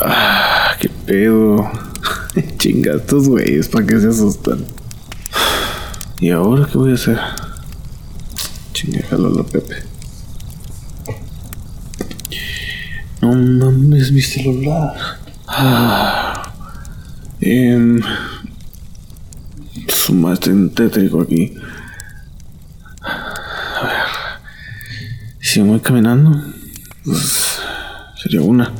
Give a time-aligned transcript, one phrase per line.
[0.00, 1.70] Ah, qué pedo.
[2.58, 4.64] Chinga, estos güeyes, ¿para qué se asustan?
[6.20, 7.18] ¿Y ahora qué voy a hacer?
[8.72, 9.76] Chinga, la Pepe.
[13.20, 14.94] No mames, mi celular.
[15.48, 16.52] Ah.
[17.40, 18.00] Eh,
[19.88, 21.54] suma, estoy en tétrico aquí.
[23.02, 24.06] A ver.
[25.40, 26.32] Si me voy caminando,
[27.04, 27.60] pues
[28.22, 28.72] sería una.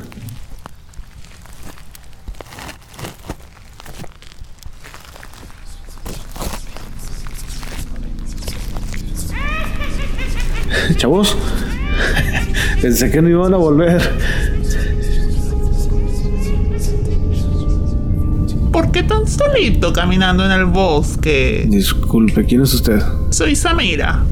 [11.06, 11.36] Chavos,
[12.82, 14.02] pensé que no iban a volver.
[18.72, 21.64] ¿Por qué tan solito caminando en el bosque?
[21.70, 23.00] Disculpe, ¿quién es usted?
[23.30, 24.24] Soy Samira.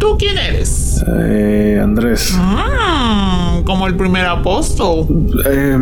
[0.00, 1.04] ¿Tú quién eres?
[1.06, 2.36] Eh, Andrés.
[2.36, 5.06] Mmm, como el primer apóstol.
[5.46, 5.78] Eh,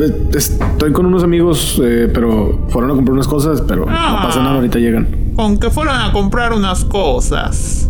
[0.00, 4.16] eh, estoy con unos amigos, eh, pero fueron a comprar unas cosas, pero Ah.
[4.20, 5.06] no pasa nada, ahorita llegan.
[5.36, 7.88] Con que fueron a comprar unas cosas.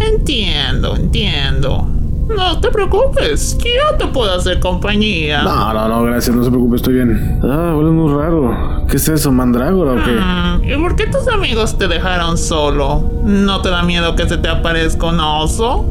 [0.00, 1.88] Entiendo, entiendo.
[2.28, 5.42] No te preocupes, yo te puedo hacer compañía.
[5.42, 7.38] No, no, no, gracias, no se preocupe, estoy bien.
[7.44, 8.84] Ah, huele muy raro.
[8.90, 10.10] ¿Qué es eso, mandrágora o qué?
[10.10, 13.08] Mm, ¿Y por qué tus amigos te dejaron solo?
[13.24, 15.82] ¿No te da miedo que se te aparezca un oso?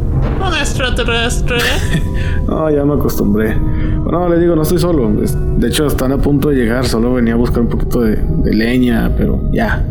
[0.46, 1.58] ¿Un extraterrestre?
[2.48, 3.56] No, ya me acostumbré.
[3.56, 5.10] No, le digo, no estoy solo.
[5.10, 6.86] De hecho, están a punto de llegar.
[6.86, 9.84] Solo venía a buscar un poquito de, de leña, pero ya.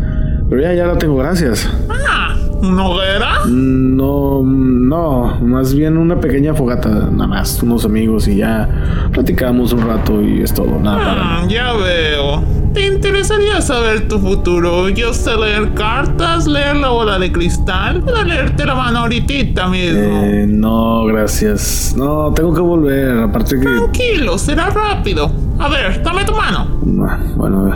[0.48, 1.68] Pero ya, ya la tengo, gracias.
[1.90, 2.33] ah,
[2.64, 3.44] ¿una hoguera?
[3.46, 9.82] No, no, más bien una pequeña fogata, nada más, unos amigos y ya platicamos un
[9.86, 11.42] rato y es todo, nada para.
[11.44, 12.42] Mm, ya veo.
[12.72, 14.88] ¿Te interesaría saber tu futuro?
[14.88, 20.22] Yo sé leer cartas, leer la bola de cristal, puedo leerte la mano ahorita mismo.
[20.24, 21.94] Eh, no, gracias.
[21.96, 23.62] No, tengo que volver, aparte que...
[23.62, 25.30] Tranquilo, será rápido.
[25.60, 26.66] A ver, dame tu mano.
[27.08, 27.74] Ah, Bueno, a ver.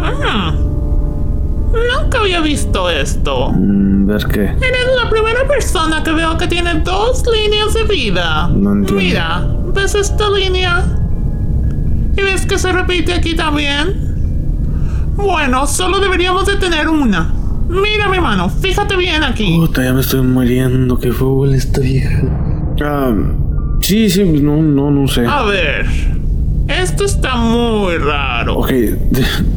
[0.00, 0.52] Ah,
[1.72, 3.50] nunca había visto esto.
[3.52, 4.44] Mm, ver qué.
[4.44, 8.48] Eres la primera persona que veo que tiene dos líneas de vida.
[8.48, 8.94] No entiendo.
[8.94, 10.84] Mira, ¿ves esta línea?
[12.16, 14.06] ¿Y ves que se repite aquí también?
[15.16, 17.32] Bueno, solo deberíamos de tener una.
[17.68, 19.56] Mira mi mano, fíjate bien aquí.
[19.56, 22.22] Puta, ya me estoy muriendo, qué fútbol esta vieja.
[22.82, 23.12] Ah,
[23.80, 25.26] sí, sí, no, no, no sé.
[25.26, 25.86] A ver,
[26.68, 28.58] esto está muy raro.
[28.58, 28.70] Ok,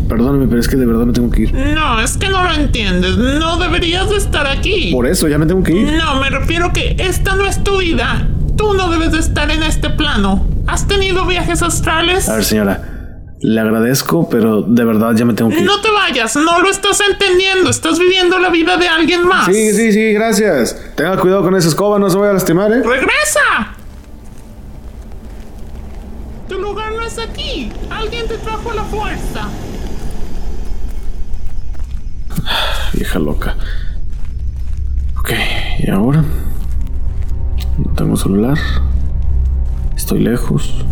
[0.08, 1.54] perdóname, pero es que de verdad me tengo que ir.
[1.54, 3.18] No, es que no lo entiendes.
[3.18, 4.92] No deberías de estar aquí.
[4.92, 5.94] Por eso, ya me tengo que ir.
[5.94, 8.28] No, me refiero que esta no es tu vida.
[8.58, 10.46] Tú no debes de estar en este plano.
[10.68, 12.30] ¿Has tenido viajes astrales?
[12.30, 12.82] A ver, señora,
[13.42, 15.66] le agradezco, pero de verdad ya me tengo que ir.
[15.66, 17.70] No te vayas, no lo estás entendiendo.
[17.70, 19.46] Estás viviendo la vida de alguien más.
[19.46, 20.80] Sí, sí, sí, gracias.
[20.96, 22.84] Tenga cuidado con esa escoba, no se vaya a lastimar, ¿eh?
[22.84, 23.79] ¡Regresa!
[27.10, 27.72] Tu lugar no es aquí.
[27.90, 29.48] Alguien te trajo a la fuerza.
[32.94, 33.56] Vieja loca.
[35.20, 35.32] Ok,
[35.80, 36.24] ¿y ahora?
[37.78, 38.58] No tengo celular.
[39.96, 40.86] Estoy lejos.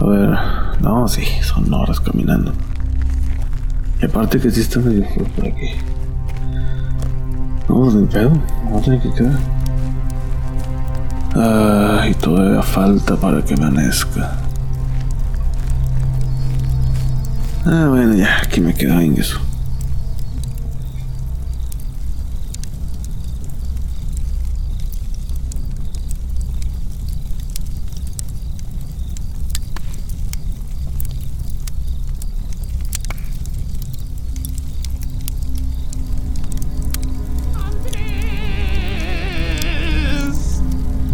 [0.00, 0.38] A ver,
[0.80, 2.52] no, sí, son horas caminando.
[4.00, 5.70] Y aparte que sí está medio frío por aquí.
[7.68, 8.32] No, ni pedo,
[8.70, 9.38] no tiene que quedar.
[11.34, 14.47] Ay, todavía falta para que amanezca.
[17.70, 19.38] Ah, bueno, ya, aquí me quedo en eso.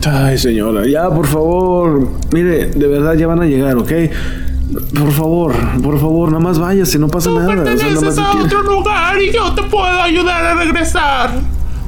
[0.06, 2.09] Ay, señora, ya, por favor.
[2.32, 3.91] Mire, de verdad ya van a llegar, ¿ok?
[4.73, 7.49] Por favor, por favor, nada más váyase, no pasa Tú nada.
[7.49, 11.31] o sea, nada perteneces más a otro lugar y yo te puedo ayudar a regresar.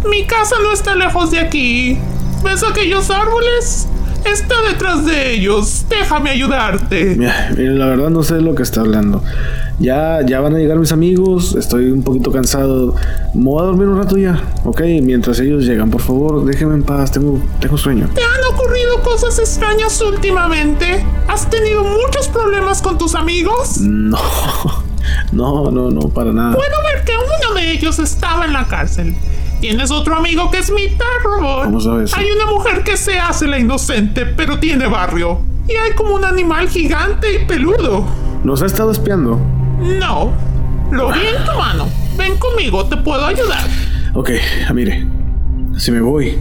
[0.09, 1.99] Mi casa no está lejos de aquí.
[2.45, 3.89] ¿Ves aquellos árboles?
[4.33, 5.87] Está detrás de ellos.
[5.89, 7.17] Déjame ayudarte.
[7.17, 9.23] La verdad no sé de lo que está hablando.
[9.79, 12.95] Ya, ya van a llegar mis amigos, estoy un poquito cansado.
[13.35, 14.81] Me voy a dormir un rato ya, ¿ok?
[15.03, 18.09] Mientras ellos llegan, por favor, déjenme en paz, tengo, tengo sueño.
[18.15, 21.05] ¿Te han ocurrido cosas extrañas últimamente?
[21.29, 23.79] ¿Has tenido muchos problemas con tus amigos?
[23.79, 24.19] No,
[25.33, 26.55] no, no, no, para nada.
[26.57, 29.15] Puedo ver que uno de ellos estaba en la cárcel.
[29.61, 31.65] Tienes otro amigo que es mitad robot.
[31.65, 32.15] ¿Cómo sabes?
[32.15, 35.41] Hay una mujer que se hace la inocente, pero tiene barrio.
[35.69, 38.05] Y hay como un animal gigante y peludo.
[38.45, 39.41] ¿Nos ha estado espiando?
[39.81, 40.33] No,
[40.93, 41.89] lo vi en tu mano.
[42.17, 43.67] Ven conmigo, te puedo ayudar.
[44.15, 44.31] Ok,
[44.69, 45.07] ah, mire,
[45.77, 46.39] si me voy,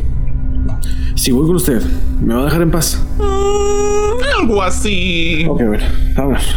[1.16, 1.82] Si voy con usted,
[2.22, 3.02] ¿me va a dejar en paz?
[3.18, 5.46] Mm, algo así.
[5.50, 5.84] Ok, bueno,
[6.16, 6.56] vámonos.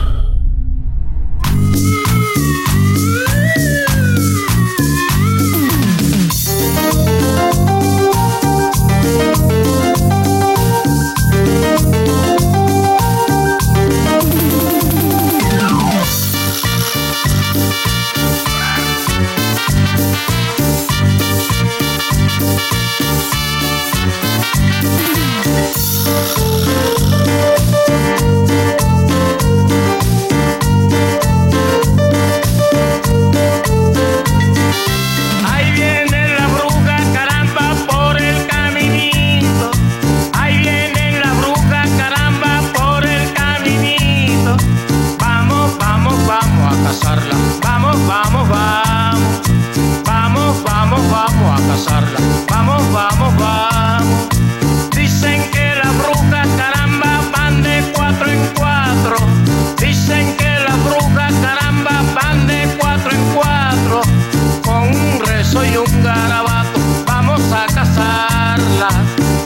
[65.78, 68.94] un garabato, vamos a cazarlas.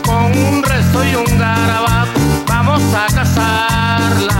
[0.05, 4.37] Con un rezo y un garabato, vamos a cazarlas.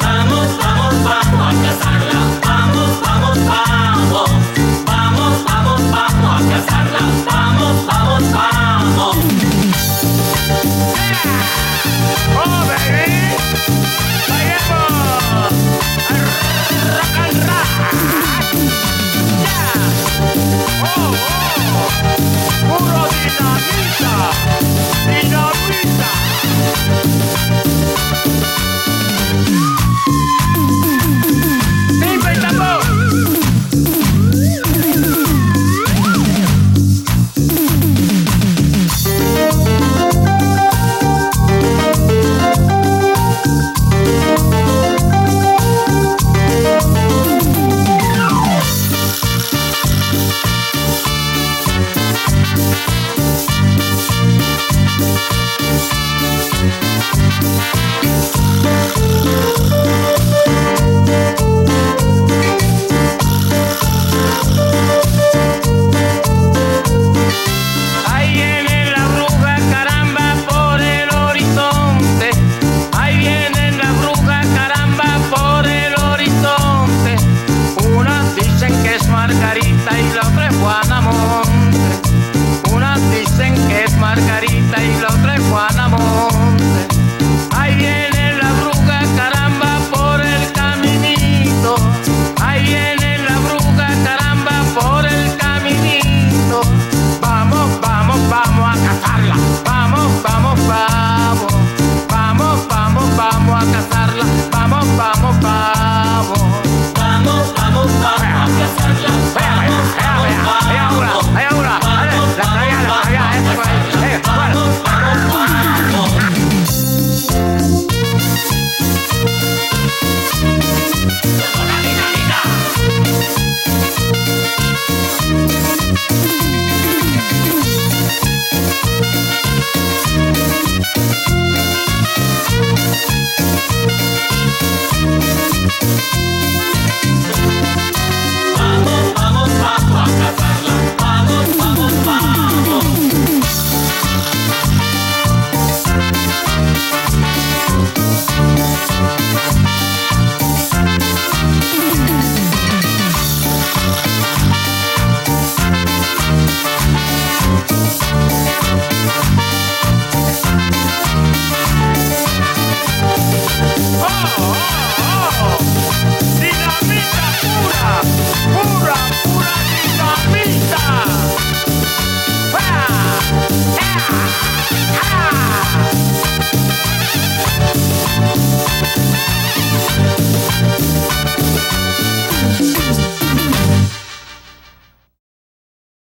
[0.00, 2.40] Vamos, vamos, vamos a cazarlas.
[2.46, 4.30] Vamos, vamos, vamos.
[4.86, 7.24] Vamos, vamos, vamos a cazarlas.
[7.26, 9.16] Vamos, vamos, vamos.